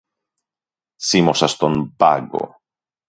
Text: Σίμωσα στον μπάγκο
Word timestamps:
Σίμωσα 0.95 1.47
στον 1.47 1.93
μπάγκο 1.97 2.61